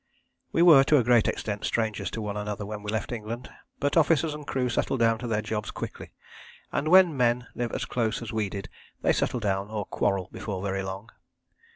We 0.51 0.63
were 0.63 0.83
to 0.85 0.97
a 0.97 1.03
great 1.03 1.27
extent 1.27 1.63
strangers 1.63 2.09
to 2.09 2.23
one 2.23 2.35
another 2.35 2.65
when 2.65 2.81
we 2.81 2.89
left 2.89 3.11
England, 3.11 3.51
but 3.79 3.95
officers 3.95 4.33
and 4.33 4.47
crew 4.47 4.67
settled 4.67 4.99
down 4.99 5.19
to 5.19 5.27
their 5.27 5.43
jobs 5.43 5.69
quickly, 5.69 6.09
and 6.71 6.87
when 6.87 7.15
men 7.15 7.45
live 7.53 7.71
as 7.71 7.85
close 7.85 8.19
as 8.23 8.33
we 8.33 8.49
did 8.49 8.67
they 9.03 9.13
settle 9.13 9.39
down 9.41 9.69
or 9.69 9.85
quarrel 9.85 10.27
before 10.33 10.63
very 10.63 10.81
long. 10.81 11.11